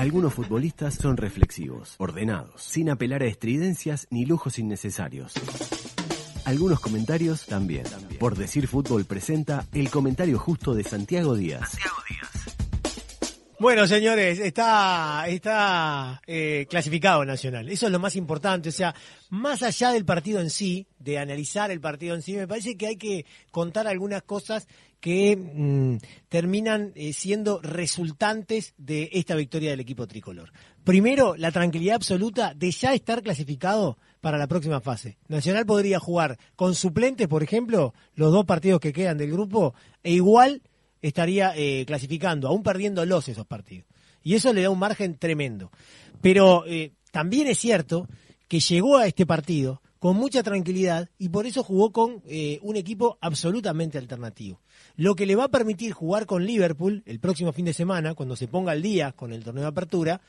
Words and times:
Algunos 0.00 0.32
futbolistas 0.32 0.94
son 0.94 1.18
reflexivos, 1.18 1.96
ordenados, 1.98 2.62
sin 2.62 2.88
apelar 2.88 3.22
a 3.22 3.26
estridencias 3.26 4.06
ni 4.08 4.24
lujos 4.24 4.58
innecesarios. 4.58 5.34
Algunos 6.46 6.80
comentarios 6.80 7.44
también. 7.44 7.84
Por 8.18 8.34
decir 8.34 8.66
fútbol 8.66 9.04
presenta 9.04 9.66
el 9.74 9.90
comentario 9.90 10.38
justo 10.38 10.72
de 10.74 10.84
Santiago 10.84 11.36
Díaz. 11.36 11.76
Bueno, 13.60 13.86
señores, 13.86 14.38
está, 14.38 15.26
está 15.28 16.22
eh, 16.26 16.66
clasificado 16.70 17.26
Nacional. 17.26 17.68
Eso 17.68 17.86
es 17.86 17.92
lo 17.92 17.98
más 17.98 18.16
importante. 18.16 18.70
O 18.70 18.72
sea, 18.72 18.94
más 19.28 19.62
allá 19.62 19.92
del 19.92 20.06
partido 20.06 20.40
en 20.40 20.48
sí, 20.48 20.86
de 20.98 21.18
analizar 21.18 21.70
el 21.70 21.78
partido 21.78 22.14
en 22.14 22.22
sí, 22.22 22.32
me 22.32 22.48
parece 22.48 22.78
que 22.78 22.86
hay 22.86 22.96
que 22.96 23.26
contar 23.50 23.86
algunas 23.86 24.22
cosas 24.22 24.66
que 24.98 25.36
mm, 25.36 25.98
terminan 26.30 26.92
eh, 26.94 27.12
siendo 27.12 27.60
resultantes 27.60 28.72
de 28.78 29.10
esta 29.12 29.34
victoria 29.34 29.72
del 29.72 29.80
equipo 29.80 30.06
tricolor. 30.06 30.52
Primero, 30.82 31.36
la 31.36 31.52
tranquilidad 31.52 31.96
absoluta 31.96 32.54
de 32.54 32.70
ya 32.70 32.94
estar 32.94 33.22
clasificado 33.22 33.98
para 34.22 34.38
la 34.38 34.46
próxima 34.46 34.80
fase. 34.80 35.18
Nacional 35.28 35.66
podría 35.66 35.98
jugar 35.98 36.38
con 36.56 36.74
suplentes, 36.74 37.28
por 37.28 37.42
ejemplo, 37.42 37.92
los 38.14 38.32
dos 38.32 38.46
partidos 38.46 38.80
que 38.80 38.94
quedan 38.94 39.18
del 39.18 39.32
grupo, 39.32 39.74
e 40.02 40.12
igual 40.12 40.62
estaría 41.02 41.52
eh, 41.56 41.84
clasificando, 41.86 42.48
aún 42.48 42.62
perdiéndolos 42.62 43.28
esos 43.28 43.46
partidos. 43.46 43.86
Y 44.22 44.34
eso 44.34 44.52
le 44.52 44.62
da 44.62 44.70
un 44.70 44.78
margen 44.78 45.16
tremendo. 45.16 45.70
Pero 46.20 46.64
eh, 46.66 46.92
también 47.10 47.46
es 47.46 47.58
cierto 47.58 48.06
que 48.48 48.60
llegó 48.60 48.98
a 48.98 49.06
este 49.06 49.26
partido 49.26 49.80
con 49.98 50.16
mucha 50.16 50.42
tranquilidad 50.42 51.10
y 51.18 51.28
por 51.28 51.46
eso 51.46 51.62
jugó 51.62 51.92
con 51.92 52.22
eh, 52.26 52.58
un 52.62 52.76
equipo 52.76 53.18
absolutamente 53.20 53.98
alternativo. 53.98 54.60
Lo 54.96 55.14
que 55.14 55.26
le 55.26 55.36
va 55.36 55.44
a 55.44 55.48
permitir 55.48 55.92
jugar 55.92 56.26
con 56.26 56.44
Liverpool 56.44 57.02
el 57.06 57.20
próximo 57.20 57.52
fin 57.52 57.66
de 57.66 57.74
semana, 57.74 58.14
cuando 58.14 58.36
se 58.36 58.48
ponga 58.48 58.72
al 58.72 58.82
día 58.82 59.12
con 59.12 59.32
el 59.32 59.44
torneo 59.44 59.62
de 59.62 59.68
apertura, 59.68 60.20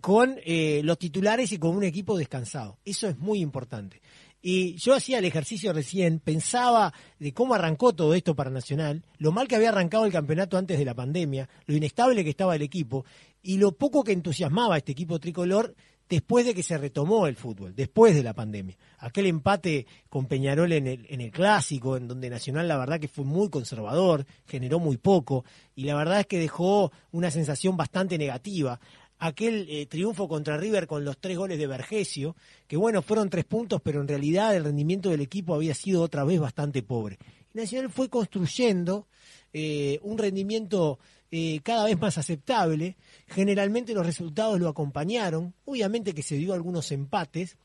con 0.00 0.36
los 0.46 0.98
titulares 0.98 1.52
y 1.52 1.58
con 1.58 1.76
un 1.76 1.84
equipo 1.84 2.16
descansado. 2.16 2.78
Eso 2.86 3.06
es 3.06 3.18
muy 3.18 3.40
importante. 3.40 4.00
Y 4.42 4.76
yo 4.76 4.94
hacía 4.94 5.18
el 5.18 5.26
ejercicio 5.26 5.72
recién, 5.72 6.18
pensaba 6.18 6.94
de 7.18 7.34
cómo 7.34 7.54
arrancó 7.54 7.92
todo 7.92 8.14
esto 8.14 8.34
para 8.34 8.50
Nacional, 8.50 9.04
lo 9.18 9.32
mal 9.32 9.46
que 9.46 9.56
había 9.56 9.68
arrancado 9.68 10.06
el 10.06 10.12
campeonato 10.12 10.56
antes 10.56 10.78
de 10.78 10.84
la 10.84 10.94
pandemia, 10.94 11.48
lo 11.66 11.76
inestable 11.76 12.24
que 12.24 12.30
estaba 12.30 12.56
el 12.56 12.62
equipo 12.62 13.04
y 13.42 13.58
lo 13.58 13.72
poco 13.72 14.02
que 14.02 14.12
entusiasmaba 14.12 14.78
este 14.78 14.92
equipo 14.92 15.18
tricolor 15.18 15.74
después 16.08 16.44
de 16.44 16.54
que 16.54 16.64
se 16.64 16.76
retomó 16.76 17.26
el 17.28 17.36
fútbol, 17.36 17.74
después 17.74 18.14
de 18.16 18.24
la 18.24 18.34
pandemia. 18.34 18.76
Aquel 18.98 19.26
empate 19.26 19.86
con 20.08 20.26
Peñarol 20.26 20.72
en 20.72 20.88
el, 20.88 21.06
en 21.08 21.20
el 21.20 21.30
clásico, 21.30 21.96
en 21.96 22.08
donde 22.08 22.28
Nacional 22.28 22.66
la 22.66 22.78
verdad 22.78 22.98
que 22.98 23.08
fue 23.08 23.24
muy 23.24 23.48
conservador, 23.48 24.26
generó 24.46 24.80
muy 24.80 24.96
poco 24.96 25.44
y 25.76 25.84
la 25.84 25.94
verdad 25.94 26.20
es 26.20 26.26
que 26.26 26.38
dejó 26.38 26.90
una 27.12 27.30
sensación 27.30 27.76
bastante 27.76 28.18
negativa 28.18 28.80
aquel 29.20 29.66
eh, 29.68 29.86
triunfo 29.86 30.26
contra 30.26 30.56
River 30.56 30.86
con 30.86 31.04
los 31.04 31.18
tres 31.18 31.36
goles 31.36 31.58
de 31.58 31.66
Vergesio, 31.66 32.34
que 32.66 32.76
bueno, 32.76 33.02
fueron 33.02 33.28
tres 33.28 33.44
puntos, 33.44 33.80
pero 33.82 34.00
en 34.00 34.08
realidad 34.08 34.56
el 34.56 34.64
rendimiento 34.64 35.10
del 35.10 35.20
equipo 35.20 35.54
había 35.54 35.74
sido 35.74 36.02
otra 36.02 36.24
vez 36.24 36.40
bastante 36.40 36.82
pobre. 36.82 37.18
Y 37.54 37.58
Nacional 37.58 37.90
fue 37.90 38.08
construyendo 38.08 39.06
eh, 39.52 40.00
un 40.02 40.16
rendimiento 40.16 40.98
eh, 41.30 41.60
cada 41.62 41.84
vez 41.84 42.00
más 42.00 42.16
aceptable, 42.16 42.96
generalmente 43.26 43.92
los 43.92 44.06
resultados 44.06 44.58
lo 44.58 44.68
acompañaron, 44.68 45.54
obviamente 45.66 46.14
que 46.14 46.22
se 46.22 46.36
dio 46.36 46.54
algunos 46.54 46.90
empates 46.90 47.56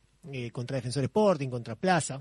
contra 0.53 0.77
Defensor 0.77 1.03
Sporting, 1.03 1.49
contra 1.49 1.75
Plaza, 1.75 2.19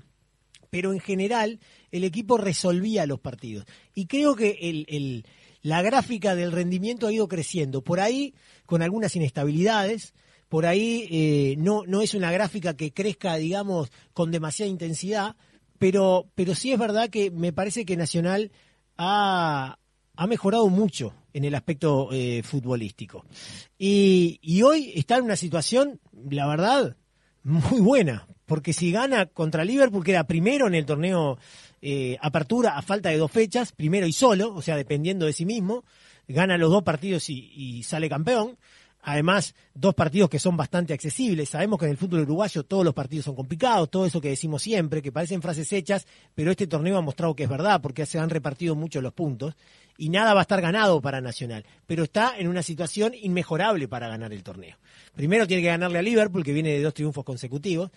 pero 0.69 0.93
en 0.93 0.99
general 0.99 1.59
el 1.91 2.03
equipo 2.03 2.37
resolvía 2.37 3.07
los 3.07 3.19
partidos. 3.19 3.65
Y 3.95 4.05
creo 4.05 4.35
que 4.35 4.59
el 4.61 5.25
la 5.65 5.81
gráfica 5.81 6.35
del 6.35 6.51
rendimiento 6.51 7.07
ha 7.07 7.11
ido 7.11 7.27
creciendo. 7.27 7.81
Por 7.83 7.99
ahí, 7.99 8.35
con 8.67 8.83
algunas 8.83 9.15
inestabilidades, 9.15 10.13
por 10.47 10.67
ahí 10.67 11.07
eh, 11.09 11.55
no, 11.57 11.81
no 11.87 12.03
es 12.03 12.13
una 12.13 12.31
gráfica 12.31 12.77
que 12.77 12.93
crezca, 12.93 13.35
digamos, 13.37 13.91
con 14.13 14.29
demasiada 14.29 14.69
intensidad, 14.69 15.35
pero, 15.79 16.27
pero 16.35 16.53
sí 16.53 16.71
es 16.71 16.77
verdad 16.77 17.09
que 17.09 17.31
me 17.31 17.51
parece 17.51 17.83
que 17.83 17.97
Nacional 17.97 18.51
ha, 18.95 19.79
ha 20.15 20.27
mejorado 20.27 20.69
mucho 20.69 21.15
en 21.33 21.45
el 21.45 21.55
aspecto 21.55 22.09
eh, 22.11 22.43
futbolístico. 22.43 23.25
Y, 23.79 24.37
y 24.43 24.61
hoy 24.61 24.93
está 24.93 25.17
en 25.17 25.23
una 25.23 25.35
situación, 25.35 25.99
la 26.29 26.45
verdad, 26.45 26.95
muy 27.41 27.81
buena, 27.81 28.27
porque 28.45 28.71
si 28.71 28.91
gana 28.91 29.25
contra 29.25 29.65
Liverpool, 29.65 30.03
queda 30.03 30.27
primero 30.27 30.67
en 30.67 30.75
el 30.75 30.85
torneo 30.85 31.39
eh, 31.87 32.17
apertura 32.19 32.79
a 32.79 32.81
falta 32.81 33.09
de 33.09 33.17
dos 33.19 33.31
fechas, 33.31 33.71
primero 33.71 34.07
y 34.07 34.11
solo, 34.11 34.55
o 34.55 34.61
sea, 34.63 34.75
dependiendo 34.75 35.27
de 35.27 35.33
sí 35.33 35.45
mismo, 35.45 35.83
gana 36.27 36.57
los 36.57 36.71
dos 36.71 36.81
partidos 36.81 37.29
y, 37.29 37.83
sale 37.83 38.09
campeón. 38.09 38.57
Además, 39.03 39.53
dos 39.75 39.93
partidos 39.93 40.31
que 40.31 40.39
son 40.39 40.57
bastante 40.57 40.91
accesibles. 40.93 41.49
Sabemos 41.49 41.77
que 41.77 41.85
en 41.85 41.91
el 41.91 41.97
fútbol 41.97 42.21
uruguayo 42.21 42.63
todos 42.63 42.83
los 42.83 42.95
partidos 42.95 43.25
son 43.25 43.35
complicados, 43.35 43.91
todo 43.91 44.07
eso 44.07 44.19
que 44.19 44.29
decimos 44.29 44.63
siempre, 44.63 45.03
que 45.03 45.11
parecen 45.11 45.43
frases 45.43 45.71
hechas, 45.73 46.07
pero 46.33 46.49
este 46.49 46.65
torneo 46.65 46.97
ha 46.97 47.01
mostrado 47.01 47.35
que 47.35 47.43
es 47.43 47.49
verdad, 47.49 47.79
porque 47.83 48.07
se 48.07 48.17
han 48.17 48.31
repartido 48.31 48.73
mucho 48.73 48.99
los 48.99 49.13
puntos 49.13 49.53
y 49.95 50.09
nada 50.09 50.33
va 50.33 50.39
a 50.39 50.41
estar 50.41 50.61
ganado 50.61 50.99
para 51.01 51.21
Nacional, 51.21 51.67
pero 51.85 52.05
está 52.05 52.35
en 52.35 52.47
una 52.47 52.63
situación 52.63 53.13
inmejorable 53.13 53.87
para 53.87 54.07
ganar 54.07 54.33
el 54.33 54.41
torneo. 54.41 54.75
Primero 55.13 55.45
tiene 55.45 55.61
que 55.61 55.69
ganarle 55.69 55.99
a 55.99 56.01
Liverpool, 56.01 56.43
que 56.43 56.51
viene 56.51 56.71
de 56.71 56.81
dos 56.81 56.95
triunfos 56.95 57.23
consecutivos, 57.23 57.91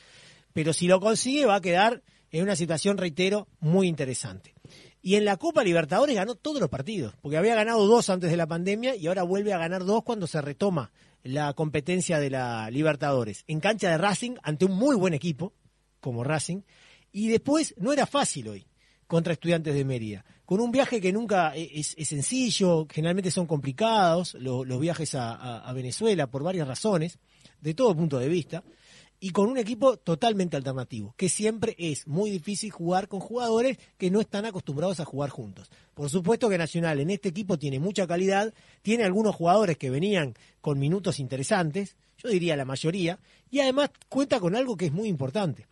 pero 0.53 0.75
si 0.75 0.89
lo 0.89 1.01
consigue 1.01 1.47
va 1.47 1.55
a 1.55 1.63
quedar 1.63 2.03
en 2.31 2.43
una 2.43 2.57
situación, 2.57 2.99
reitero, 2.99 3.49
muy 3.61 3.89
interesante. 3.89 4.55
Y 5.01 5.15
en 5.15 5.25
la 5.25 5.37
Copa 5.37 5.65
Libertadores 5.65 6.17
ganó 6.17 6.35
todos 6.35 6.61
los 6.61 6.69
partidos, 6.69 7.15
porque 7.23 7.37
había 7.37 7.55
ganado 7.55 7.87
dos 7.87 8.11
antes 8.11 8.31
de 8.31 8.37
la 8.37 8.47
pandemia 8.47 8.97
y 8.97 9.07
ahora 9.07 9.23
vuelve 9.23 9.53
a 9.53 9.59
ganar 9.59 9.85
dos 9.85 10.03
cuando 10.03 10.27
se 10.27 10.41
retoma 10.43 10.93
la 11.23 11.53
competencia 11.55 12.19
de 12.19 12.31
la 12.31 12.71
Libertadores. 12.71 13.45
En 13.47 13.61
cancha 13.61 13.91
de 13.91 13.99
Racing, 13.99 14.37
ante 14.43 14.65
un 14.65 14.73
muy 14.73 14.97
buen 14.97 15.15
equipo, 15.15 15.55
como 16.01 16.25
Racing, 16.25 16.63
y 17.13 17.29
después 17.29 17.75
no 17.79 17.93
era 17.93 18.07
fácil 18.07 18.49
hoy 18.49 18.67
contra 19.07 19.33
estudiantes 19.33 19.75
de 19.75 19.85
Mérida, 19.85 20.25
con 20.45 20.61
un 20.61 20.71
viaje 20.71 21.01
que 21.01 21.13
nunca 21.13 21.55
es, 21.55 21.97
sencillo, 22.03 22.87
generalmente 22.91 23.31
son 23.31 23.47
complicados 23.47 24.35
los 24.35 24.81
viajes 24.81 25.15
a 25.15 25.73
Venezuela 25.75 26.27
por 26.27 26.43
varias 26.43 26.69
razones, 26.69 27.19
de 27.61 27.75
todo 27.75 27.97
punto 27.97 28.19
de 28.19 28.29
vista 28.29 28.63
y 29.21 29.31
con 29.31 29.49
un 29.49 29.59
equipo 29.59 29.97
totalmente 29.97 30.57
alternativo, 30.57 31.15
que 31.17 31.29
siempre 31.29 31.75
es 31.79 32.07
muy 32.07 32.31
difícil 32.31 32.71
jugar 32.71 33.09
con 33.09 33.21
jugadores 33.21 33.79
que 33.97 34.11
no 34.11 34.21
están 34.21 34.45
acostumbrados 34.45 35.01
a 35.01 35.05
jugar 35.05 35.31
juntos. 35.31 35.71
Por 35.95 36.09
supuesto 36.09 36.49
que 36.49 36.59
Nacional 36.59 37.01
en 37.01 37.11
este 37.11 37.29
equipo 37.29 37.59
tiene 37.59 37.81
mucha 37.81 38.07
calidad, 38.07 38.55
tiene 38.83 39.05
algunos 39.05 39.35
jugadores 39.35 39.77
que 39.77 39.91
venían 39.91 40.35
con 40.61 40.79
minutos 40.79 41.19
interesantes, 41.19 41.97
yo 42.17 42.29
diría 42.29 42.57
la 42.57 42.65
mayoría, 42.65 43.19
y 43.51 43.61
además 43.61 43.91
cuenta 44.09 44.41
con 44.41 44.55
algo 44.55 44.77
que 44.77 44.87
es 44.87 44.93
muy 44.93 45.09
importante. 45.09 45.67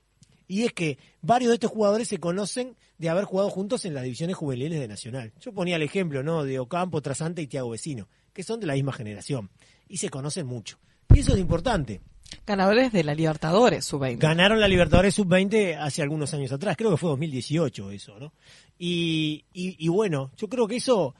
Y 0.48 0.62
es 0.62 0.72
que 0.72 0.98
varios 1.22 1.50
de 1.50 1.54
estos 1.54 1.70
jugadores 1.70 2.08
se 2.08 2.18
conocen 2.18 2.76
de 2.98 3.08
haber 3.08 3.24
jugado 3.24 3.50
juntos 3.50 3.84
en 3.84 3.94
las 3.94 4.04
divisiones 4.04 4.36
juveniles 4.36 4.78
de 4.78 4.88
Nacional. 4.88 5.32
Yo 5.40 5.52
ponía 5.52 5.76
el 5.76 5.82
ejemplo 5.82 6.22
¿no? 6.22 6.44
de 6.44 6.58
Ocampo, 6.58 7.02
Trasante 7.02 7.42
y 7.42 7.46
Tiago 7.46 7.70
Vecino, 7.70 8.08
que 8.32 8.44
son 8.44 8.60
de 8.60 8.66
la 8.66 8.74
misma 8.74 8.92
generación 8.92 9.50
y 9.88 9.96
se 9.98 10.08
conocen 10.08 10.46
mucho. 10.46 10.78
Y 11.12 11.20
eso 11.20 11.32
es 11.34 11.40
importante. 11.40 12.00
Ganadores 12.46 12.92
de 12.92 13.04
la 13.04 13.14
Libertadores 13.14 13.84
Sub-20. 13.84 14.18
Ganaron 14.18 14.60
la 14.60 14.68
Libertadores 14.68 15.14
Sub-20 15.14 15.78
hace 15.78 16.02
algunos 16.02 16.32
años 16.34 16.52
atrás, 16.52 16.76
creo 16.76 16.90
que 16.90 16.96
fue 16.96 17.10
2018 17.10 17.90
eso, 17.90 18.18
¿no? 18.18 18.32
Y, 18.78 19.44
y, 19.52 19.88
bueno, 19.88 20.30
yo 20.36 20.48
creo 20.48 20.68
que 20.68 20.76
eso, 20.76 21.14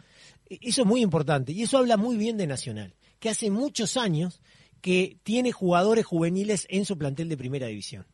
es 0.49 0.85
muy 0.85 1.01
importante 1.01 1.53
y 1.53 1.63
eso 1.63 1.79
habla 1.79 1.97
muy 1.97 2.17
bien 2.17 2.37
de 2.37 2.47
Nacional, 2.47 2.95
que 3.19 3.31
hace 3.31 3.51
muchos 3.51 3.97
años 3.97 4.41
que 4.81 5.17
tiene 5.23 5.53
jugadores 5.53 6.05
juveniles 6.05 6.67
en 6.69 6.85
su 6.85 6.99
plantel 6.99 7.29
de 7.29 7.37
primera 7.37 7.67
división. 7.67 8.07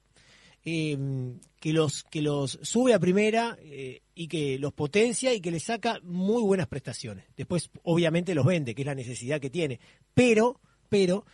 Em, 0.65 1.41
que 1.59 1.73
los 1.73 2.59
sube 2.63 2.95
a 2.95 3.01
primera 3.01 3.59
eh, 3.63 4.03
y 4.15 4.29
que 4.29 4.61
los 4.61 4.73
potencia 4.73 5.35
y 5.35 5.41
que 5.41 5.51
le 5.51 5.59
saca 5.59 5.99
muy 6.05 6.41
buenas 6.43 6.69
prestaciones. 6.69 7.25
Después, 7.37 7.71
obviamente, 7.83 8.33
los 8.35 8.47
vende, 8.47 8.75
que 8.75 8.83
es 8.83 8.87
la 8.87 8.95
necesidad 8.95 9.41
que 9.41 9.51
tiene. 9.51 9.81
Pero, 10.15 10.61
pero 10.89 11.27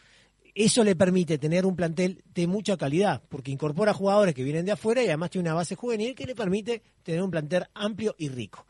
eso 0.64 0.82
le 0.82 0.96
permite 0.96 1.38
tener 1.38 1.64
un 1.64 1.76
plantel 1.76 2.22
de 2.34 2.48
mucha 2.48 2.76
calidad, 2.76 3.22
porque 3.28 3.52
incorpora 3.52 3.94
jugadores 3.94 4.34
que 4.34 4.42
vienen 4.42 4.66
de 4.66 4.72
afuera 4.72 5.02
y 5.02 5.06
además 5.06 5.30
tiene 5.30 5.48
una 5.48 5.54
base 5.54 5.76
juvenil 5.76 6.16
que 6.16 6.26
le 6.26 6.34
permite 6.34 6.82
tener 7.04 7.22
un 7.22 7.30
plantel 7.30 7.66
amplio 7.74 8.16
y 8.18 8.28
rico. 8.28 8.66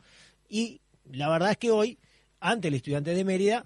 Y 0.47 0.81
la 1.11 1.29
verdad 1.29 1.49
es 1.49 1.57
que 1.57 1.71
hoy, 1.71 1.97
ante 2.39 2.67
el 2.67 2.75
estudiante 2.75 3.15
de 3.15 3.23
Mérida, 3.23 3.65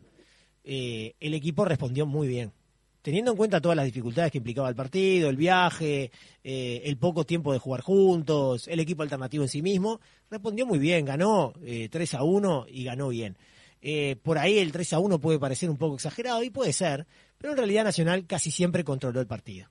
eh, 0.63 1.15
el 1.19 1.33
equipo 1.33 1.65
respondió 1.65 2.05
muy 2.05 2.29
bien. 2.29 2.53
Teniendo 3.01 3.31
en 3.31 3.37
cuenta 3.37 3.59
todas 3.59 3.75
las 3.75 3.85
dificultades 3.85 4.31
que 4.31 4.37
implicaba 4.37 4.69
el 4.69 4.75
partido, 4.75 5.29
el 5.29 5.35
viaje, 5.35 6.09
eh, 6.45 6.81
el 6.85 6.95
poco 6.95 7.25
tiempo 7.25 7.51
de 7.51 7.59
jugar 7.59 7.81
juntos, 7.81 8.69
el 8.69 8.79
equipo 8.79 9.03
alternativo 9.03 9.43
en 9.43 9.49
sí 9.49 9.61
mismo, 9.61 9.99
respondió 10.31 10.65
muy 10.65 10.79
bien, 10.79 11.03
ganó 11.03 11.51
3 11.61 12.13
eh, 12.13 12.17
a 12.17 12.23
1 12.23 12.67
y 12.69 12.85
ganó 12.85 13.09
bien. 13.09 13.37
Por 14.23 14.37
ahí 14.37 14.59
el 14.59 14.71
3 14.71 14.93
a 14.93 14.99
1 14.99 15.19
puede 15.19 15.39
parecer 15.39 15.69
un 15.69 15.77
poco 15.77 15.95
exagerado 15.95 16.41
y 16.43 16.49
puede 16.49 16.71
ser, 16.71 17.05
pero 17.37 17.51
en 17.51 17.57
realidad 17.57 17.83
Nacional 17.83 18.25
casi 18.25 18.51
siempre 18.51 18.83
controló 18.83 19.19
el 19.19 19.27
partido. 19.27 19.67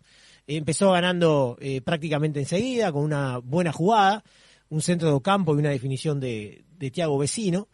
Empezó 0.46 0.92
ganando 0.92 1.56
eh, 1.60 1.80
prácticamente 1.80 2.40
enseguida 2.40 2.92
con 2.92 3.04
una 3.04 3.38
buena 3.38 3.72
jugada, 3.72 4.24
un 4.68 4.82
centro 4.82 5.14
de 5.14 5.22
campo 5.22 5.54
y 5.54 5.58
una 5.58 5.70
definición 5.70 6.20
de, 6.20 6.64
de 6.78 6.90
Tiago 6.90 7.16
Vecino, 7.16 7.68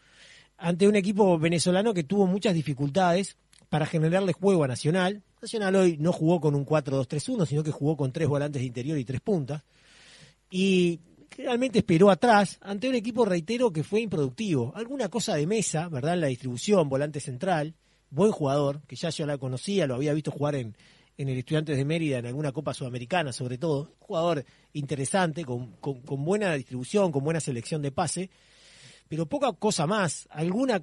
ante 0.56 0.86
un 0.86 0.96
equipo 0.96 1.38
venezolano 1.38 1.94
que 1.94 2.04
tuvo 2.04 2.26
muchas 2.26 2.54
dificultades 2.54 3.36
para 3.68 3.86
generarle 3.86 4.32
juego 4.32 4.64
a 4.64 4.68
Nacional. 4.68 5.22
Nacional 5.40 5.76
hoy 5.76 5.96
no 5.98 6.12
jugó 6.12 6.40
con 6.40 6.54
un 6.54 6.66
4-2-3-1, 6.66 7.46
sino 7.46 7.62
que 7.62 7.70
jugó 7.70 7.96
con 7.96 8.12
tres 8.12 8.28
volantes 8.28 8.60
de 8.60 8.66
interior 8.66 8.98
y 8.98 9.04
tres 9.04 9.20
puntas. 9.20 9.62
Y 10.50 11.00
realmente 11.44 11.78
esperó 11.78 12.10
atrás 12.10 12.58
ante 12.60 12.88
un 12.88 12.94
equipo, 12.94 13.24
reitero, 13.24 13.72
que 13.72 13.84
fue 13.84 14.00
improductivo. 14.00 14.72
Alguna 14.74 15.08
cosa 15.08 15.36
de 15.36 15.46
mesa, 15.46 15.88
¿verdad? 15.88 16.14
En 16.14 16.20
la 16.20 16.26
distribución, 16.26 16.88
volante 16.88 17.20
central, 17.20 17.74
buen 18.10 18.32
jugador, 18.32 18.82
que 18.86 18.96
ya 18.96 19.10
yo 19.10 19.24
la 19.26 19.38
conocía, 19.38 19.86
lo 19.86 19.94
había 19.94 20.12
visto 20.12 20.30
jugar 20.30 20.56
en, 20.56 20.76
en 21.16 21.28
el 21.28 21.38
Estudiantes 21.38 21.76
de 21.76 21.84
Mérida, 21.84 22.18
en 22.18 22.26
alguna 22.26 22.52
Copa 22.52 22.74
Sudamericana 22.74 23.32
sobre 23.32 23.56
todo. 23.56 23.94
Jugador 24.00 24.44
interesante, 24.72 25.44
con, 25.44 25.72
con, 25.80 26.24
buena 26.24 26.54
distribución, 26.54 27.12
con 27.12 27.24
buena 27.24 27.40
selección 27.40 27.82
de 27.82 27.92
pase, 27.92 28.30
pero 29.08 29.26
poca 29.26 29.52
cosa 29.52 29.86
más. 29.86 30.28
Alguna 30.30 30.82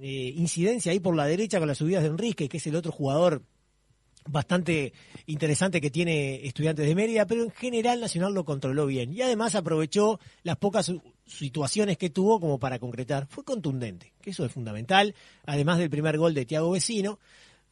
eh, 0.00 0.32
incidencia 0.36 0.92
ahí 0.92 1.00
por 1.00 1.16
la 1.16 1.26
derecha 1.26 1.58
con 1.58 1.68
las 1.68 1.78
subidas 1.78 2.02
de 2.02 2.10
Enrique, 2.10 2.48
que 2.48 2.58
es 2.58 2.66
el 2.66 2.76
otro 2.76 2.92
jugador 2.92 3.42
bastante 4.30 4.92
interesante 5.26 5.80
que 5.80 5.90
tiene 5.90 6.46
Estudiantes 6.46 6.86
de 6.86 6.94
Mérida, 6.94 7.26
pero 7.26 7.42
en 7.42 7.50
general 7.50 8.00
Nacional 8.00 8.34
lo 8.34 8.44
controló 8.44 8.86
bien 8.86 9.12
y 9.12 9.22
además 9.22 9.54
aprovechó 9.54 10.20
las 10.42 10.56
pocas 10.56 10.92
situaciones 11.26 11.98
que 11.98 12.10
tuvo 12.10 12.40
como 12.40 12.58
para 12.58 12.78
concretar. 12.78 13.26
Fue 13.28 13.44
contundente, 13.44 14.12
que 14.20 14.30
eso 14.30 14.44
es 14.44 14.52
fundamental, 14.52 15.14
además 15.46 15.78
del 15.78 15.90
primer 15.90 16.18
gol 16.18 16.34
de 16.34 16.46
Tiago 16.46 16.70
Vecino. 16.70 17.18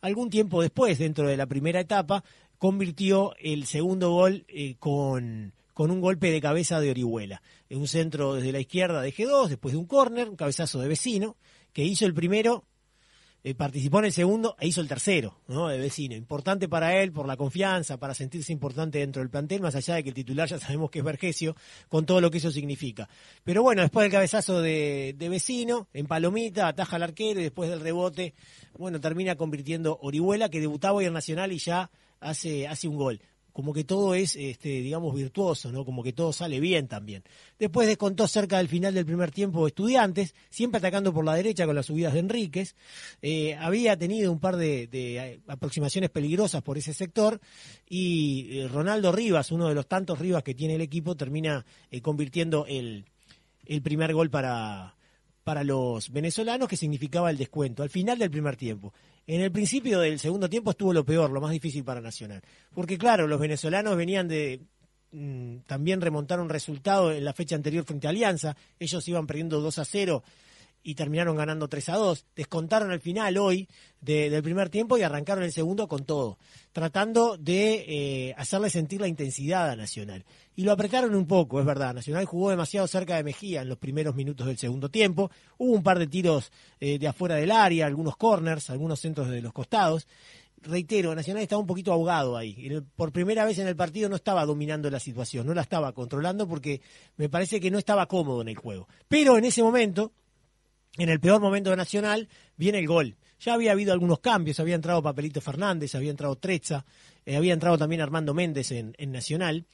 Algún 0.00 0.30
tiempo 0.30 0.62
después, 0.62 0.98
dentro 0.98 1.26
de 1.26 1.36
la 1.36 1.46
primera 1.46 1.80
etapa, 1.80 2.22
convirtió 2.58 3.34
el 3.40 3.66
segundo 3.66 4.10
gol 4.10 4.44
eh, 4.48 4.76
con, 4.78 5.52
con 5.74 5.90
un 5.90 6.00
golpe 6.00 6.30
de 6.30 6.40
cabeza 6.40 6.80
de 6.80 6.90
Orihuela. 6.90 7.42
En 7.68 7.78
un 7.78 7.88
centro 7.88 8.34
desde 8.34 8.52
la 8.52 8.60
izquierda 8.60 9.02
de 9.02 9.12
G2, 9.12 9.48
después 9.48 9.72
de 9.72 9.78
un 9.78 9.86
córner, 9.86 10.28
un 10.28 10.36
cabezazo 10.36 10.80
de 10.80 10.88
Vecino, 10.88 11.36
que 11.72 11.84
hizo 11.84 12.06
el 12.06 12.14
primero 12.14 12.64
eh, 13.44 13.54
participó 13.54 14.00
en 14.00 14.06
el 14.06 14.12
segundo 14.12 14.56
e 14.58 14.66
hizo 14.66 14.80
el 14.80 14.88
tercero, 14.88 15.38
¿no? 15.46 15.68
De 15.68 15.78
vecino. 15.78 16.14
Importante 16.16 16.68
para 16.68 17.00
él 17.00 17.12
por 17.12 17.26
la 17.26 17.36
confianza, 17.36 17.96
para 17.96 18.14
sentirse 18.14 18.52
importante 18.52 18.98
dentro 18.98 19.20
del 19.20 19.30
plantel, 19.30 19.60
más 19.60 19.74
allá 19.74 19.94
de 19.94 20.02
que 20.02 20.08
el 20.08 20.14
titular 20.14 20.48
ya 20.48 20.58
sabemos 20.58 20.90
que 20.90 20.98
es 20.98 21.04
Vergesio, 21.04 21.54
con 21.88 22.04
todo 22.04 22.20
lo 22.20 22.30
que 22.30 22.38
eso 22.38 22.50
significa. 22.50 23.08
Pero 23.44 23.62
bueno, 23.62 23.82
después 23.82 24.04
del 24.04 24.12
cabezazo 24.12 24.60
de, 24.60 25.14
de 25.16 25.28
vecino, 25.28 25.88
en 25.92 26.06
palomita, 26.06 26.68
ataja 26.68 26.96
al 26.96 27.04
arquero 27.04 27.40
y 27.40 27.44
después 27.44 27.70
del 27.70 27.80
rebote, 27.80 28.34
bueno, 28.76 29.00
termina 29.00 29.36
convirtiendo 29.36 29.98
Orihuela, 30.02 30.48
que 30.48 30.60
debutaba 30.60 30.98
hoy 30.98 31.06
en 31.06 31.12
Nacional 31.12 31.52
y 31.52 31.58
ya 31.58 31.90
hace, 32.20 32.66
hace 32.66 32.88
un 32.88 32.96
gol 32.96 33.20
como 33.58 33.72
que 33.72 33.82
todo 33.82 34.14
es, 34.14 34.36
este, 34.36 34.68
digamos, 34.68 35.12
virtuoso, 35.12 35.72
¿no? 35.72 35.84
Como 35.84 36.04
que 36.04 36.12
todo 36.12 36.32
sale 36.32 36.60
bien 36.60 36.86
también. 36.86 37.24
Después 37.58 37.88
descontó 37.88 38.28
cerca 38.28 38.58
del 38.58 38.68
final 38.68 38.94
del 38.94 39.04
primer 39.04 39.32
tiempo 39.32 39.66
Estudiantes, 39.66 40.36
siempre 40.48 40.78
atacando 40.78 41.12
por 41.12 41.24
la 41.24 41.34
derecha 41.34 41.66
con 41.66 41.74
las 41.74 41.86
subidas 41.86 42.12
de 42.12 42.20
Enríquez. 42.20 42.76
Eh, 43.20 43.56
había 43.56 43.96
tenido 43.96 44.30
un 44.30 44.38
par 44.38 44.58
de, 44.58 44.88
eh, 44.92 45.40
aproximaciones 45.48 46.08
peligrosas 46.08 46.62
por 46.62 46.78
ese 46.78 46.94
sector 46.94 47.40
y 47.88 48.60
eh, 48.60 48.68
Ronaldo 48.68 49.10
Rivas, 49.10 49.50
uno 49.50 49.68
de 49.68 49.74
los 49.74 49.88
tantos 49.88 50.20
Rivas 50.20 50.44
que 50.44 50.54
tiene 50.54 50.76
el 50.76 50.80
equipo, 50.80 51.16
termina 51.16 51.66
convirtiendo 52.00 52.64
el, 52.68 53.06
el 53.66 53.82
primer 53.82 54.14
gol 54.14 54.30
para, 54.30 54.94
para 55.48 55.64
los 55.64 56.10
venezolanos, 56.12 56.68
que 56.68 56.76
significaba 56.76 57.30
el 57.30 57.38
descuento 57.38 57.82
al 57.82 57.88
final 57.88 58.18
del 58.18 58.30
primer 58.30 58.54
tiempo. 58.54 58.92
En 59.26 59.40
el 59.40 59.50
principio 59.50 59.98
del 59.98 60.18
segundo 60.18 60.46
tiempo 60.46 60.72
estuvo 60.72 60.92
lo 60.92 61.06
peor, 61.06 61.30
lo 61.30 61.40
más 61.40 61.52
difícil 61.52 61.84
para 61.84 62.02
Nacional. 62.02 62.42
Porque 62.74 62.98
claro, 62.98 63.26
los 63.26 63.40
venezolanos 63.40 63.96
venían 63.96 64.28
de 64.28 64.60
mm, 65.10 65.60
también 65.60 66.02
remontar 66.02 66.38
un 66.38 66.50
resultado 66.50 67.12
en 67.12 67.24
la 67.24 67.32
fecha 67.32 67.56
anterior 67.56 67.86
frente 67.86 68.06
a 68.06 68.10
Alianza. 68.10 68.58
Ellos 68.78 69.08
iban 69.08 69.26
perdiendo 69.26 69.62
2 69.62 69.78
a 69.78 69.86
0 69.86 70.22
y 70.82 70.94
terminaron 70.94 71.36
ganando 71.36 71.68
3 71.68 71.88
a 71.90 71.96
2. 71.96 72.26
Descontaron 72.36 72.90
al 72.90 73.00
final 73.00 73.36
hoy 73.36 73.68
del 74.00 74.42
primer 74.42 74.68
tiempo 74.68 74.96
y 74.96 75.02
arrancaron 75.02 75.44
el 75.44 75.52
segundo 75.52 75.88
con 75.88 76.04
todo, 76.04 76.38
tratando 76.72 77.36
de 77.36 77.84
eh, 77.88 78.34
hacerle 78.36 78.70
sentir 78.70 79.00
la 79.00 79.08
intensidad 79.08 79.68
a 79.70 79.76
Nacional. 79.76 80.24
Y 80.54 80.62
lo 80.62 80.72
apretaron 80.72 81.14
un 81.14 81.26
poco, 81.26 81.60
es 81.60 81.66
verdad. 81.66 81.94
Nacional 81.94 82.24
jugó 82.24 82.50
demasiado 82.50 82.86
cerca 82.86 83.16
de 83.16 83.24
Mejía 83.24 83.62
en 83.62 83.68
los 83.68 83.78
primeros 83.78 84.14
minutos 84.14 84.46
del 84.46 84.58
segundo 84.58 84.88
tiempo. 84.88 85.30
Hubo 85.58 85.72
un 85.72 85.82
par 85.82 85.98
de 85.98 86.06
tiros 86.06 86.52
eh, 86.80 86.98
de 86.98 87.08
afuera 87.08 87.36
del 87.36 87.50
área, 87.50 87.86
algunos 87.86 88.16
corners, 88.16 88.70
algunos 88.70 89.00
centros 89.00 89.28
de 89.28 89.42
los 89.42 89.52
costados 89.52 90.06
reitero, 90.62 91.14
Nacional 91.14 91.42
estaba 91.42 91.60
un 91.60 91.66
poquito 91.66 91.92
ahogado 91.92 92.36
ahí. 92.36 92.82
Por 92.96 93.12
primera 93.12 93.44
vez 93.44 93.58
en 93.58 93.68
el 93.68 93.76
partido 93.76 94.08
no 94.08 94.16
estaba 94.16 94.44
dominando 94.44 94.90
la 94.90 95.00
situación, 95.00 95.46
no 95.46 95.54
la 95.54 95.62
estaba 95.62 95.92
controlando 95.92 96.48
porque 96.48 96.80
me 97.16 97.28
parece 97.28 97.60
que 97.60 97.70
no 97.70 97.78
estaba 97.78 98.06
cómodo 98.06 98.42
en 98.42 98.48
el 98.48 98.56
juego. 98.56 98.88
Pero 99.08 99.38
en 99.38 99.44
ese 99.44 99.62
momento, 99.62 100.12
en 100.98 101.08
el 101.08 101.20
peor 101.20 101.40
momento 101.40 101.70
de 101.70 101.76
Nacional, 101.76 102.28
viene 102.56 102.78
el 102.78 102.86
gol. 102.86 103.16
Ya 103.40 103.54
había 103.54 103.70
habido 103.70 103.92
algunos 103.92 104.18
cambios, 104.18 104.58
había 104.58 104.74
entrado 104.74 105.00
Papelito 105.00 105.40
Fernández, 105.40 105.94
había 105.94 106.10
entrado 106.10 106.34
Trezza, 106.36 106.84
eh, 107.24 107.36
había 107.36 107.54
entrado 107.54 107.78
también 107.78 108.00
Armando 108.00 108.34
Méndez 108.34 108.72
en, 108.72 108.94
Nacional. 109.12 109.64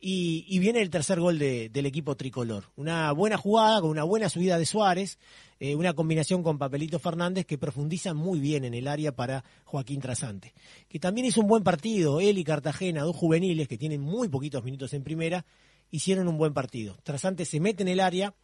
Y, 0.00 0.56
viene 0.60 0.80
el 0.80 0.90
tercer 0.90 1.18
gol 1.18 1.40
del 1.40 1.86
equipo 1.86 2.16
tricolor. 2.16 2.70
Una 2.76 3.10
buena 3.10 3.36
jugada 3.36 3.80
con 3.80 3.90
una 3.90 4.04
buena 4.04 4.28
subida 4.28 4.56
de 4.56 4.64
Suárez, 4.64 5.18
eh, 5.58 5.74
una 5.74 5.94
combinación 5.94 6.44
con 6.44 6.56
Papelito 6.56 7.00
Fernández 7.00 7.44
que 7.44 7.58
profundiza 7.58 8.14
muy 8.14 8.38
bien 8.38 8.64
en 8.64 8.74
el 8.74 8.86
área 8.86 9.10
para 9.10 9.42
Joaquín 9.64 10.00
Trasante. 10.00 10.54
Que 10.88 11.00
también 11.00 11.26
hizo 11.26 11.40
un 11.40 11.48
buen 11.48 11.64
partido, 11.64 12.20
él 12.20 12.38
y 12.38 12.44
Cartagena, 12.44 13.02
dos 13.02 13.16
juveniles 13.16 13.66
que 13.66 13.76
tienen 13.76 14.00
muy 14.00 14.28
poquitos 14.28 14.62
minutos 14.62 14.92
en 14.92 15.02
primera, 15.02 15.44
hicieron 15.90 16.28
un 16.28 16.38
buen 16.38 16.54
partido. 16.54 16.96
Trasante 17.02 17.44
se 17.44 17.58
mete 17.58 17.82
en 17.82 17.88
el 17.88 17.98
área, 17.98 18.34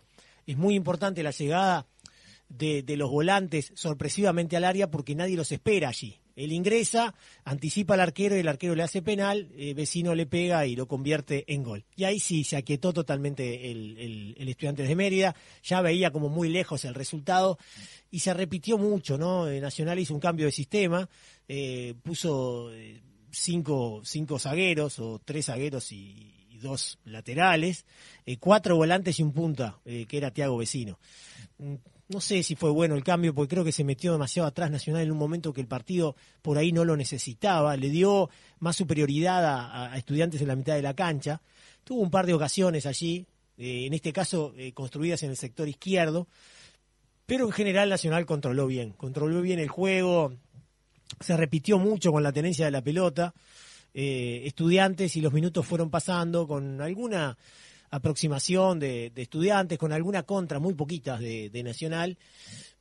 es 0.46 0.56
muy 0.56 0.74
importante 0.74 1.22
la 1.22 1.30
llegada 1.30 1.86
de, 2.48 2.96
los 2.96 3.10
volantes 3.10 3.72
sorpresivamente 3.74 4.56
al 4.56 4.64
área 4.64 4.90
porque 4.90 5.14
nadie 5.14 5.36
los 5.36 5.52
espera 5.52 5.88
allí. 5.88 6.20
Él 6.36 6.50
ingresa, 6.50 7.14
anticipa 7.44 7.94
al 7.94 8.00
arquero 8.00 8.36
y 8.36 8.40
el 8.40 8.48
arquero 8.48 8.74
le 8.74 8.82
hace 8.82 9.02
penal, 9.02 9.50
eh, 9.56 9.72
vecino 9.72 10.16
le 10.16 10.26
pega 10.26 10.66
y 10.66 10.74
lo 10.74 10.88
convierte 10.88 11.44
en 11.46 11.62
gol. 11.62 11.84
Y 11.94 12.04
ahí 12.04 12.18
sí 12.18 12.42
se 12.42 12.56
aquietó 12.56 12.92
totalmente 12.92 13.70
el, 13.70 14.34
estudiante 14.48 14.82
de 14.82 14.96
Mérida, 14.96 15.36
ya 15.62 15.80
veía 15.80 16.10
como 16.10 16.28
muy 16.28 16.48
lejos 16.48 16.84
el 16.84 16.94
resultado 16.94 17.56
y 18.10 18.18
se 18.18 18.34
repitió 18.34 18.78
mucho, 18.78 19.16
¿no? 19.16 19.48
Eh, 19.48 19.60
Nacional 19.60 20.00
hizo 20.00 20.12
un 20.12 20.20
cambio 20.20 20.46
de 20.46 20.52
sistema, 20.52 21.08
eh, 21.46 21.94
puso 22.02 22.70
cinco, 23.30 24.02
cinco 24.04 24.38
zagueros 24.40 24.98
o 24.98 25.20
tres 25.24 25.46
zagueros 25.46 25.92
y, 25.92 26.30
dos 26.64 26.98
laterales, 27.04 27.84
cuatro 28.40 28.74
volantes 28.76 29.20
y 29.20 29.22
un 29.22 29.34
punta, 29.34 29.80
que 29.84 30.16
era 30.16 30.30
Tiago 30.30 30.56
Vecino 30.56 30.98
no 32.08 32.20
sé 32.20 32.42
si 32.42 32.54
fue 32.54 32.70
bueno 32.70 32.94
el 32.94 33.04
cambio, 33.04 33.34
porque 33.34 33.54
creo 33.54 33.64
que 33.64 33.72
se 33.72 33.84
metió 33.84 34.12
demasiado 34.12 34.46
atrás 34.46 34.70
Nacional 34.70 35.02
en 35.02 35.12
un 35.12 35.18
momento 35.18 35.52
que 35.52 35.60
el 35.60 35.66
partido 35.66 36.16
por 36.42 36.58
ahí 36.58 36.72
no 36.72 36.84
lo 36.84 36.96
necesitaba, 36.96 37.76
le 37.76 37.88
dio 37.88 38.28
más 38.58 38.76
superioridad 38.76 39.44
a, 39.90 39.96
estudiantes 39.96 40.40
en 40.40 40.48
la 40.48 40.56
mitad 40.56 40.74
de 40.74 40.82
la 40.82 40.94
cancha, 40.94 41.40
tuvo 41.82 42.00
un 42.00 42.10
par 42.10 42.26
de 42.26 42.34
ocasiones 42.34 42.86
allí, 42.86 43.26
eh, 43.56 43.86
en 43.86 43.94
este 43.94 44.12
caso 44.12 44.52
eh, 44.56 44.72
construidas 44.72 45.22
en 45.22 45.30
el 45.30 45.36
sector 45.36 45.68
izquierdo, 45.68 46.26
pero 47.26 47.46
en 47.46 47.52
general 47.52 47.88
Nacional 47.88 48.26
controló 48.26 48.66
bien, 48.66 48.92
controló 48.92 49.40
bien 49.40 49.58
el 49.58 49.68
juego, 49.68 50.34
se 51.20 51.36
repitió 51.36 51.78
mucho 51.78 52.12
con 52.12 52.22
la 52.22 52.32
tenencia 52.32 52.66
de 52.66 52.70
la 52.70 52.82
pelota, 52.82 53.32
eh, 53.94 54.42
estudiantes 54.44 55.16
y 55.16 55.20
los 55.20 55.32
minutos 55.32 55.64
fueron 55.64 55.88
pasando 55.88 56.46
con 56.46 56.80
alguna 56.82 57.38
aproximación 57.94 58.80
de, 58.80 59.12
estudiantes, 59.14 59.78
con 59.78 59.92
alguna 59.92 60.24
contra, 60.24 60.58
muy 60.58 60.74
poquitas 60.74 61.20
de, 61.20 61.62
Nacional, 61.64 62.18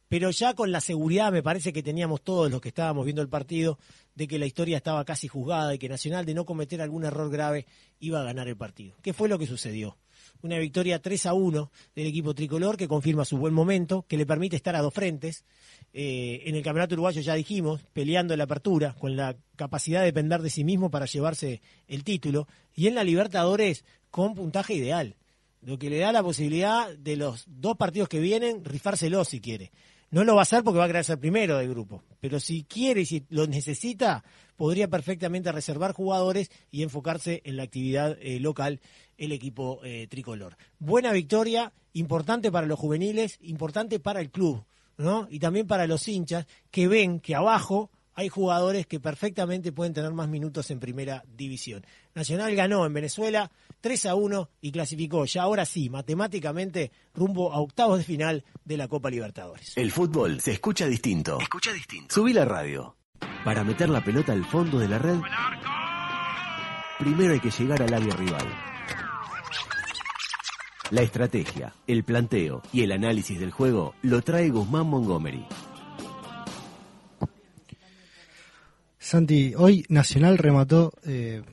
pero 0.08 0.32
ya 0.32 0.53
con 0.53 0.72
la 0.72 0.82
seguridad, 0.82 1.32
me 1.32 1.43
parece 1.43 1.72
que 1.72 1.84
teníamos 1.84 2.22
todos 2.22 2.51
los 2.51 2.60
que 2.60 2.70
estábamos 2.70 3.05
viendo 3.05 3.22
el 3.22 3.29
partido, 3.29 3.77
de 4.15 4.27
que 4.27 4.39
la 4.39 4.46
historia 4.46 4.77
estaba 4.77 5.05
casi 5.05 5.27
juzgada 5.27 5.74
y 5.74 5.77
que 5.77 5.89
Nacional, 5.89 6.25
de 6.25 6.34
no 6.34 6.46
cometer 6.46 6.82
algún 6.82 7.05
error 7.05 7.32
grave, 7.32 7.65
iba 8.00 8.22
a 8.22 8.24
ganar 8.24 8.48
el 8.48 8.58
partido. 8.58 8.96
¿Qué 9.01 9.13
fue 9.13 9.29
lo 9.29 9.39
que 9.39 9.48
sucedió? 9.48 9.98
Una 10.41 10.58
victoria 10.58 11.01
3 11.01 11.25
a 11.27 11.34
1 11.34 11.72
del 11.96 12.08
equipo 12.08 12.34
tricolor 12.34 12.75
que 12.75 12.88
confirma 12.88 13.24
su 13.24 13.38
buen 13.38 13.53
momento, 13.53 14.05
que 14.08 14.17
le 14.17 14.25
permite 14.25 14.55
estar 14.55 14.75
a 14.75 14.82
dos 14.82 14.93
frentes. 14.93 15.46
Eh, 15.93 16.43
en 16.46 16.55
el 16.55 16.63
campeonato 16.63 16.96
uruguayo 16.96 17.22
ya 17.22 17.36
dijimos, 17.36 17.82
peleando 17.93 18.36
la 18.36 18.43
apertura, 18.43 18.93
con 19.00 19.15
la 19.15 19.38
capacidad 19.55 20.01
de 20.01 20.08
depender 20.08 20.41
de 20.41 20.50
sí 20.50 20.63
mismo 20.63 20.89
para 20.89 21.05
llevarse 21.05 21.62
el 21.88 22.03
título. 22.03 22.48
Y 22.75 22.88
en 22.88 22.96
la 22.96 23.03
Libertadores, 23.03 23.86
con 24.13 24.36
puntaje 24.36 24.75
ideal, 24.75 25.15
lo 25.63 25.79
que 25.79 25.89
le 25.89 25.98
da 25.98 26.12
la 26.12 26.22
posibilidad 26.22 26.96
de 26.96 27.17
los 27.17 27.46
dos 27.48 27.75
partidos 27.75 28.08
que 28.08 28.20
vienen 28.20 28.63
rifárselo 28.63 29.25
si 29.25 29.41
quiere. 29.41 29.72
No 30.12 30.24
lo 30.24 30.36
va 30.36 30.41
a 30.41 30.43
hacer 30.43 30.63
porque 30.63 30.77
va 30.77 30.84
a 30.84 30.88
querer 30.88 31.03
ser 31.03 31.17
primero 31.17 31.58
del 31.58 31.70
grupo, 31.70 32.03
pero 32.20 32.39
si 32.39 32.63
quiere 32.63 33.01
y 33.01 33.05
si 33.08 33.25
lo 33.29 33.48
necesita, 33.48 34.24
podría 34.55 34.88
perfectamente 34.88 35.51
reservar 35.51 35.93
jugadores 35.93 36.51
y 36.70 36.84
enfocarse 36.84 37.41
en 37.43 37.58
la 37.58 37.63
actividad 37.63 38.15
eh, 38.22 38.39
local 38.39 38.82
el 39.17 39.32
equipo 39.32 39.79
eh, 39.84 40.05
tricolor. 40.08 40.58
Buena 40.77 41.12
victoria, 41.12 41.74
importante 41.93 42.51
para 42.51 42.67
los 42.67 42.77
juveniles, 42.77 43.39
importante 43.41 44.00
para 44.00 44.22
el 44.22 44.29
club, 44.29 44.63
¿no? 44.96 45.27
Y 45.32 45.39
también 45.39 45.65
para 45.65 45.88
los 45.88 46.08
hinchas 46.08 46.46
que 46.70 46.88
ven 46.88 47.20
que 47.20 47.34
abajo 47.34 47.89
hay 48.15 48.29
jugadores 48.29 48.88
que 48.88 49.00
perfectamente 49.00 49.72
pueden 49.72 49.93
tener 49.93 50.12
más 50.13 50.29
minutos 50.29 50.70
en 50.72 50.79
primera 50.79 51.24
división. 51.36 51.86
Nacional 52.13 52.55
ganó 52.55 52.86
en 52.86 52.93
Venezuela 52.93 53.51
3 53.82 54.05
a 54.08 54.15
1 54.15 54.50
y 54.62 54.72
clasificó 54.72 55.25
ya 55.25 55.43
ahora 55.43 55.65
sí, 55.65 55.89
matemáticamente, 55.89 56.91
rumbo 57.13 57.51
a 57.51 57.60
octavos 57.60 57.98
de 57.98 58.03
final 58.03 58.43
de 58.65 58.77
la 58.77 58.88
Copa 58.88 59.10
Libertadores. 59.10 59.74
El 59.75 59.91
fútbol 59.91 60.39
se 60.41 60.51
escucha 60.51 60.86
distinto. 60.88 61.39
Escucha 61.39 61.74
distinto. 61.74 62.13
Subí 62.13 62.34
la 62.34 62.46
radio. 62.46 62.96
Para 63.43 63.63
meter 63.63 63.89
la 63.89 64.03
pelota 64.03 64.34
al 64.34 64.46
fondo 64.46 64.79
de 64.79 64.88
la 64.88 65.00
red, 65.00 65.20
primero 67.00 67.34
hay 67.34 67.39
que 67.39 67.51
llegar 67.51 67.82
al 67.82 67.93
área 67.93 68.15
rival. 68.15 68.48
La 70.91 71.01
estrategia, 71.01 71.74
el 71.88 72.03
planteo 72.03 72.62
y 72.72 72.84
el 72.84 72.91
análisis 72.91 73.39
del 73.39 73.51
juego 73.51 73.96
lo 74.01 74.22
trae 74.22 74.50
Guzmán 74.50 74.88
Montgomery. 74.88 75.46
Santi, 79.17 79.53
hoy 79.55 79.86
Nacional 79.89 80.39
remató 80.39 80.91
eh, 81.05 81.43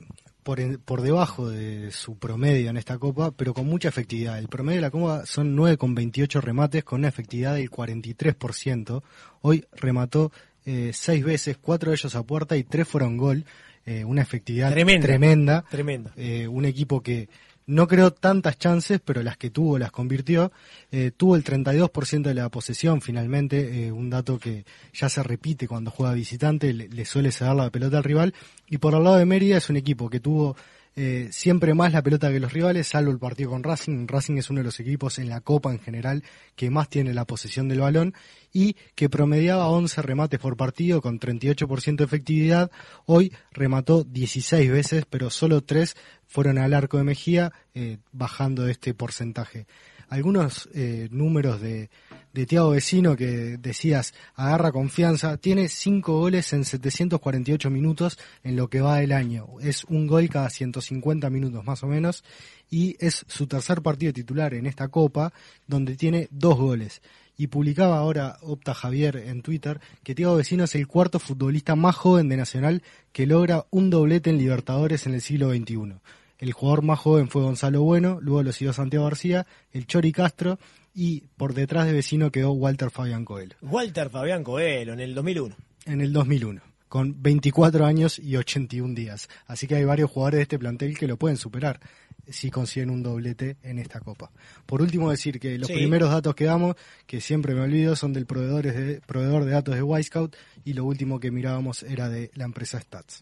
por, 0.41 0.59
en- 0.59 0.79
por 0.79 1.03
debajo 1.03 1.47
de 1.47 1.91
su 1.91 2.17
promedio 2.17 2.71
en 2.71 2.77
esta 2.77 2.97
copa, 2.97 3.29
pero 3.29 3.53
con 3.53 3.67
mucha 3.67 3.87
efectividad. 3.87 4.39
El 4.39 4.47
promedio 4.47 4.77
de 4.77 4.81
la 4.81 4.89
copa 4.89 5.27
son 5.27 5.55
9,28 5.55 6.41
remates 6.41 6.83
con 6.83 7.01
una 7.01 7.09
efectividad 7.09 7.53
del 7.53 7.69
43%. 7.69 9.03
Hoy 9.41 9.63
remató 9.73 10.31
eh, 10.65 10.89
seis 10.91 11.23
veces, 11.23 11.57
cuatro 11.61 11.91
de 11.91 11.97
ellos 11.97 12.15
a 12.15 12.23
puerta 12.23 12.57
y 12.57 12.63
tres 12.63 12.87
fueron 12.87 13.15
gol. 13.17 13.45
Eh, 13.85 14.03
una 14.05 14.23
efectividad 14.23 14.71
Tremenda. 14.71 15.05
tremenda. 15.07 15.65
Tremenda. 15.69 16.11
Eh, 16.15 16.47
un 16.47 16.65
equipo 16.65 17.01
que 17.01 17.29
no 17.71 17.87
creó 17.87 18.11
tantas 18.11 18.59
chances, 18.59 18.99
pero 19.03 19.23
las 19.23 19.37
que 19.37 19.49
tuvo 19.49 19.79
las 19.79 19.91
convirtió. 19.91 20.51
Eh, 20.91 21.11
tuvo 21.15 21.37
el 21.37 21.43
32% 21.43 22.23
de 22.23 22.33
la 22.33 22.49
posesión 22.49 22.99
finalmente, 22.99 23.87
eh, 23.87 23.91
un 23.93 24.09
dato 24.09 24.37
que 24.37 24.65
ya 24.93 25.07
se 25.07 25.23
repite 25.23 25.69
cuando 25.69 25.89
juega 25.89 26.13
visitante, 26.13 26.73
le, 26.73 26.89
le 26.89 27.05
suele 27.05 27.31
ceder 27.31 27.55
la 27.55 27.69
pelota 27.69 27.97
al 27.97 28.03
rival. 28.03 28.33
Y 28.67 28.77
por 28.77 28.93
el 28.93 29.03
lado 29.03 29.15
de 29.15 29.25
Mérida 29.25 29.57
es 29.57 29.69
un 29.69 29.77
equipo 29.77 30.09
que 30.09 30.19
tuvo 30.19 30.57
eh, 30.95 31.29
siempre 31.31 31.73
más 31.73 31.93
la 31.93 32.03
pelota 32.03 32.31
que 32.31 32.39
los 32.39 32.51
rivales, 32.51 32.87
salvo 32.87 33.11
el 33.11 33.19
partido 33.19 33.51
con 33.51 33.63
Racing. 33.63 34.07
Racing 34.07 34.37
es 34.37 34.49
uno 34.49 34.59
de 34.59 34.65
los 34.65 34.79
equipos 34.79 35.19
en 35.19 35.29
la 35.29 35.39
Copa 35.39 35.71
en 35.71 35.79
general 35.79 36.23
que 36.55 36.69
más 36.69 36.89
tiene 36.89 37.13
la 37.13 37.25
posesión 37.25 37.69
del 37.69 37.79
balón 37.79 38.13
y 38.51 38.75
que 38.95 39.09
promediaba 39.09 39.69
11 39.69 40.01
remates 40.01 40.39
por 40.39 40.57
partido 40.57 41.01
con 41.01 41.19
38% 41.19 41.95
de 41.95 42.03
efectividad. 42.03 42.71
Hoy 43.05 43.33
remató 43.51 44.03
16 44.03 44.69
veces, 44.69 45.05
pero 45.09 45.29
solo 45.29 45.61
3 45.61 45.95
fueron 46.27 46.57
al 46.57 46.73
arco 46.73 46.97
de 46.97 47.03
Mejía, 47.03 47.53
eh, 47.73 47.97
bajando 48.11 48.67
este 48.67 48.93
porcentaje. 48.93 49.67
Algunos 50.11 50.67
eh, 50.73 51.07
números 51.09 51.61
de, 51.61 51.89
de 52.33 52.45
Tiago 52.45 52.71
Vecino 52.71 53.15
que 53.15 53.57
decías, 53.57 54.13
agarra 54.35 54.73
confianza, 54.73 55.37
tiene 55.37 55.69
5 55.69 56.19
goles 56.19 56.51
en 56.51 56.65
748 56.65 57.69
minutos 57.69 58.19
en 58.43 58.57
lo 58.57 58.69
que 58.69 58.81
va 58.81 58.97
del 58.97 59.13
año. 59.13 59.47
Es 59.61 59.85
un 59.85 60.07
gol 60.07 60.27
cada 60.29 60.49
150 60.49 61.29
minutos 61.29 61.63
más 61.63 61.81
o 61.83 61.87
menos 61.87 62.25
y 62.69 62.97
es 62.99 63.23
su 63.29 63.47
tercer 63.47 63.81
partido 63.81 64.11
titular 64.11 64.53
en 64.53 64.65
esta 64.65 64.89
copa 64.89 65.31
donde 65.65 65.95
tiene 65.95 66.27
dos 66.29 66.57
goles. 66.57 67.01
Y 67.37 67.47
publicaba 67.47 67.97
ahora 67.97 68.37
Opta 68.41 68.73
Javier 68.73 69.15
en 69.15 69.41
Twitter 69.41 69.79
que 70.03 70.13
Tiago 70.13 70.35
Vecino 70.35 70.65
es 70.65 70.75
el 70.75 70.87
cuarto 70.87 71.19
futbolista 71.19 71.77
más 71.77 71.95
joven 71.95 72.27
de 72.27 72.35
Nacional 72.35 72.83
que 73.13 73.25
logra 73.25 73.65
un 73.71 73.89
doblete 73.89 74.29
en 74.29 74.37
Libertadores 74.37 75.07
en 75.07 75.13
el 75.13 75.21
siglo 75.21 75.51
XXI. 75.51 75.95
El 76.41 76.51
jugador 76.51 76.81
más 76.83 76.99
joven 76.99 77.29
fue 77.29 77.43
Gonzalo 77.43 77.81
Bueno, 77.83 78.19
luego 78.21 78.43
lo 78.43 78.51
siguió 78.51 78.73
Santiago 78.73 79.05
García, 79.05 79.47
el 79.71 79.85
Chori 79.87 80.11
Castro 80.11 80.59
y 80.93 81.21
por 81.37 81.53
detrás 81.53 81.85
de 81.85 81.93
Vecino 81.93 82.31
quedó 82.31 82.51
Walter 82.51 82.89
Fabián 82.89 83.23
Coelho 83.23 83.55
Walter 83.61 84.09
Fabián 84.09 84.43
Coelho 84.43 84.91
en 84.93 84.99
el 84.99 85.15
2001. 85.15 85.55
en 85.85 86.01
el 86.01 86.11
2001 86.11 86.61
con 86.89 87.21
24 87.23 87.85
años 87.85 88.19
y 88.19 88.35
81 88.35 88.93
días. 88.93 89.29
Así 89.47 89.65
que 89.65 89.75
hay 89.75 89.85
varios 89.85 90.11
jugadores 90.11 90.39
de 90.39 90.41
este 90.41 90.59
plantel 90.59 90.97
que 90.97 91.07
lo 91.07 91.15
pueden 91.15 91.37
superar 91.37 91.79
si 92.27 92.51
consiguen 92.51 92.89
un 92.89 93.01
doblete 93.01 93.55
en 93.63 93.79
esta 93.79 94.01
copa. 94.01 94.29
Por 94.65 94.81
último 94.81 95.09
decir 95.09 95.39
que 95.39 95.57
los 95.57 95.67
Sí. 95.67 95.73
primeros 95.73 96.09
datos 96.09 96.35
que 96.35 96.43
damos, 96.45 96.75
que 97.07 97.21
siempre 97.21 97.55
me 97.55 97.61
olvido, 97.61 97.95
son 97.95 98.11
del 98.11 98.25
proveedor 98.25 98.63
de, 98.73 98.99
proveedor 99.07 99.45
de 99.45 99.51
datos 99.51 99.75
de 99.75 99.83
Wisecout 99.83 100.35
y 100.65 100.73
lo 100.73 100.83
último 100.83 101.19
que 101.21 101.31
mirábamos 101.31 101.83
era 101.83 102.09
de 102.09 102.29
la 102.35 102.43
empresa 102.43 102.79
Stats. 102.81 103.19